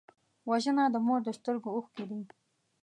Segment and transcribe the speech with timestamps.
[0.49, 2.21] وژنه د مور د سترګو اوښکې دي